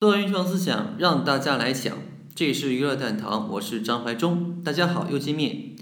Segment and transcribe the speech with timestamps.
[0.00, 1.98] 多元创思想，让大家来想。
[2.34, 4.58] 这里是娱乐蛋堂，我是张怀忠。
[4.64, 5.76] 大家好，又见面。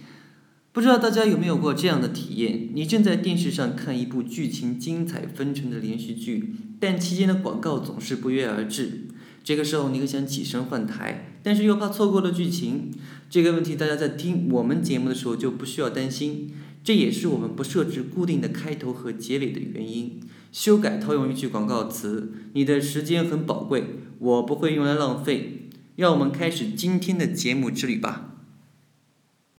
[0.73, 2.71] 不知道大家有没有过这样的体验？
[2.75, 9.07] 你正在电视上看一部剧情精彩纷呈的连续剧，但期间的广告总是不约而至。
[9.45, 12.91] 这个时候，你很想起身换台，但是又怕错过了剧情。
[13.31, 16.53] 这个问题，大家在听我们节目的时候就不需要担心。
[16.83, 20.19] 这也是我们不设置固定的开头和结尾的原因。
[20.51, 23.85] 修改套用一句广告词：“你的时间很宝贵，
[24.19, 28.35] 我不会用来浪费。”让我们开始今天的节目之旅吧。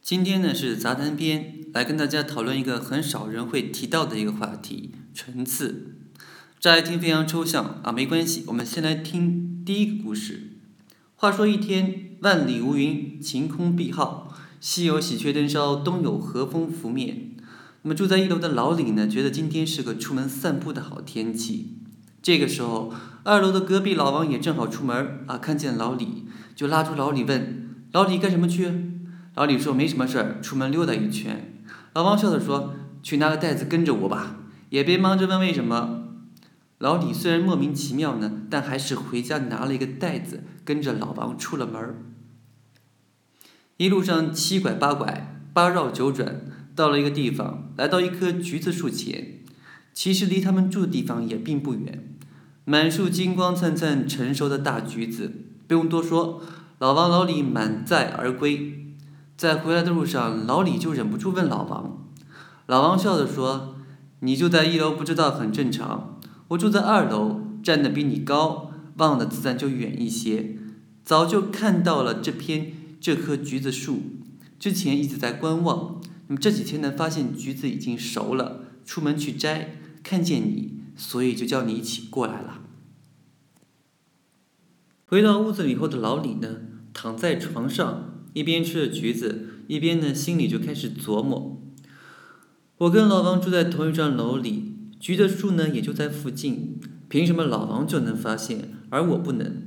[0.01, 5.97] 今天呢是杂谈篇，来跟大家讨论一个很少人会提到的一个话题——纯次。
[6.61, 10.53] 乍一听非常抽象啊，没关系，我们先来听第一个故事。
[11.17, 14.29] 话说一天，万里无云，晴空碧皓，
[14.61, 17.33] 西有喜鹊登梢，东有和风拂面。
[17.83, 21.75] 那么住在一楼的老李呢，觉得今天是个出门散步的好天气。
[22.21, 22.93] 这个时候，
[23.25, 28.71] 二楼的隔壁老王也正好出门啊，看见老李，就拉住老李问：“老李干什么去？”
[29.35, 31.55] 老李说：“没什么事儿，出门溜达一圈。”
[31.95, 34.37] 老王笑着说：“去拿个袋子跟着我吧，
[34.71, 36.05] 也别忙着问为什么。”
[36.79, 41.97] 老李虽然莫名其妙呢，但还是回家拿了一个袋子，跟着老王出了门。
[43.79, 46.41] 一路上七拐八拐，八绕九转。
[46.75, 49.41] 到了一个地方，来到一棵橘子树前，
[49.93, 52.17] 其实离他们住的地方也并不远。
[52.69, 55.33] 满树金光灿灿、成熟的大橘子，
[55.67, 56.43] 不用多说，
[56.79, 58.95] 老王老李满载而归。
[59.39, 62.07] 在回来的路上，老李就忍不住问老王
[62.69, 63.75] ：“老王笑着说，
[64.21, 70.59] 你住在一楼不知道很正常，我住在二楼，站得比你高，望的自然就远一些。
[71.03, 74.03] 早就看到了这片这棵橘子树，
[74.59, 82.61] 之前一直在观望。”那么这几天呢，发现橘子已经熟了，出门去摘，看见你，所以就叫你一起过来了。
[85.07, 86.57] 回到屋子里后的老李呢，
[86.93, 91.63] 躺在床上，一边吃着橘子，一边呢心里就开始琢磨：
[92.77, 99.63] 我跟老王住在同一幢楼里，橘子树呢也就在附近，凭什么老王就能发现，而我不能？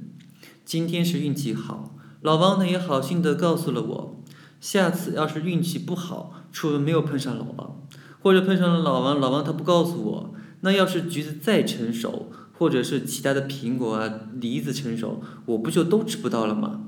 [0.63, 4.23] 今天是运气好，老王呢也好心的告诉了我，
[4.59, 6.37] 下次要是运气不好。
[6.51, 7.87] 出门没有碰上老王，
[8.19, 16.87] 或者碰上了老王，老王他不告诉我，那要是橘子再成熟，或者是其他的苹果啊、梨子成熟，我不就都吃不到了吗？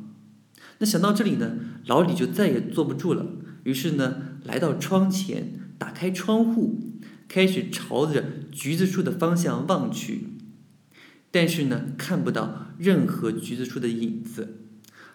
[0.80, 3.26] 那想到这里呢，老李就再也坐不住了，
[3.64, 6.80] 于是呢，来到窗前，打开窗户，
[7.28, 10.30] 开始朝着橘子树的方向望去，
[11.32, 14.60] 但是呢，看不到任何橘子树的影子。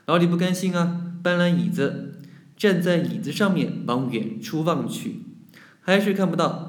[0.06, 2.14] 老李不甘心啊，搬来椅子。
[2.56, 5.22] 站在椅子上面往远处望去，
[5.80, 6.68] 还是看不到。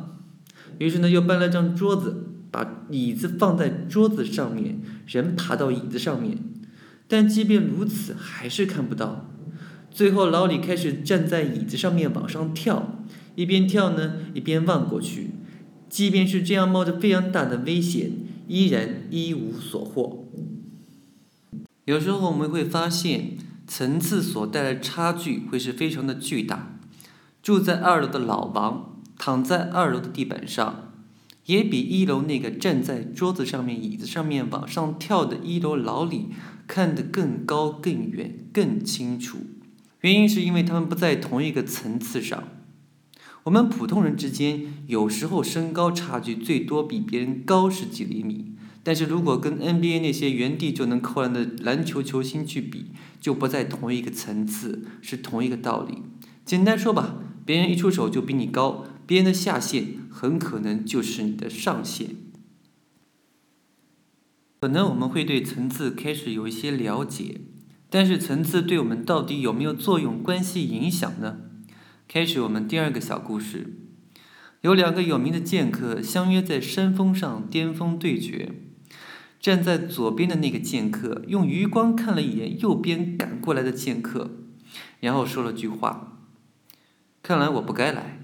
[0.79, 6.38] 于是呢，又搬了张桌子，把椅子放在桌子上面，人爬到椅子上面。
[7.07, 9.29] 但即便如此，还是看不到。
[9.91, 13.03] 最后，老李开始站在椅子上面往上跳，
[13.35, 15.31] 一边跳呢，一边望过去。
[15.88, 18.12] 即便是这样，冒着非常大的危险，
[18.47, 20.25] 依然一无所获。
[21.85, 23.38] 有时候我们会发现。
[23.72, 26.79] 层次所带来的差距会是非常的巨大。
[27.44, 30.94] 住在二楼的老王躺在二楼的地板上，
[31.46, 36.30] 也比一楼那个站在桌子上面、椅子上面往上跳的一楼老李
[36.66, 39.38] 看得更高、更远、更清楚。
[40.02, 42.46] 原因是因为他们不在同一个层次上。
[43.44, 48.53] 我们普通人之间有时候身高差距最多比别人高十几厘米。
[48.81, 52.86] 但是如果跟 NBA 那些原地就能扣篮的篮球球星去比，
[53.19, 56.01] 就不在同一个层次，是同一个道理。
[56.46, 62.09] 简单说吧，别人一出手就比你高，别人的下限很可能就是你的上限。
[64.62, 67.42] 可能我们会对层次开始有一些了解，
[67.90, 71.38] 但是层次对我们到底有没有作用、关系、影响呢？
[72.08, 73.74] 开始我们第二个小故事，
[74.62, 78.62] 有两个有名的剑客相约在山峰上巅峰对决。
[79.40, 84.30] 站在左边的那个剑客用余光看了一眼右边赶过来的剑客，
[85.00, 86.19] 然后说了句话
[87.24, 88.18] ：“看来我不该来。”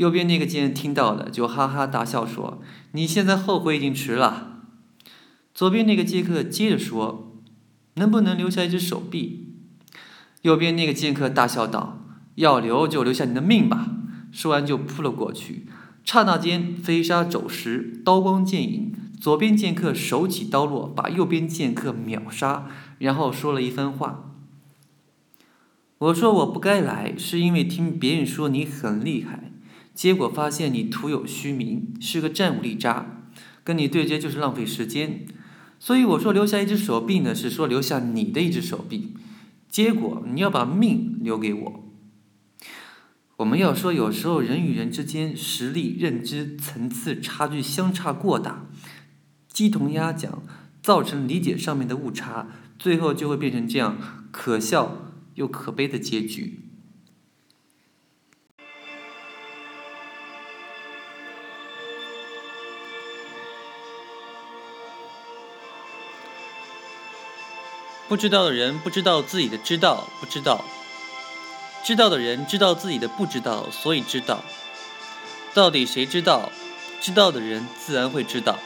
[0.00, 2.62] 右边那个剑听到了，就哈哈大笑说
[2.92, 4.62] ：“你现在后悔已经迟了。”
[5.54, 7.36] 左边那个剑客接着说
[7.96, 9.52] ：“能不能留下一只手臂？”
[10.40, 11.98] 右边那个剑客大笑道
[12.36, 13.90] ：“要留就留下你的命吧。”
[14.32, 15.66] 说完就扑了过去，
[16.02, 18.94] 刹那间飞沙走石，刀光剑影。
[19.20, 22.68] 左边剑客手起刀落，把右边剑客秒杀，
[23.00, 24.32] 然后说了一番话。
[25.98, 29.49] 我说我不该来，是因为听别人说你很厉害，
[30.00, 33.26] 结果发现你徒有虚名，是个战五力渣，
[33.62, 35.26] 跟你对接就是浪费时间。
[35.78, 39.12] 所以我说留下一只手臂呢，是说留下你的一只手臂。
[39.68, 41.84] 结果你要把命留给我。
[43.36, 48.70] 我们要说，有时候人与人之间实力、认知层次差距相差过大，
[49.52, 50.42] 鸡同鸭讲，
[50.82, 52.48] 造成理解上面的误差，
[52.78, 53.98] 最后就会变成这样
[54.30, 56.69] 可笑又可悲的结局。
[68.10, 70.64] 不知道的人不知道自己的知道不知道，
[71.84, 74.42] 知道的人知道自己的不知道，所以知道。
[75.54, 76.50] 到底谁知道？
[77.00, 78.58] 知道的人自然会知道。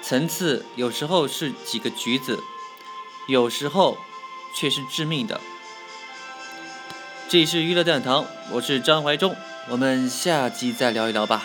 [0.00, 2.42] 层次有时候是几个橘子，
[3.28, 3.98] 有时候
[4.54, 5.38] 却是致命的。
[7.28, 9.36] 这里是娱乐殿堂，我是张怀忠，
[9.68, 11.44] 我们下期再聊一聊吧。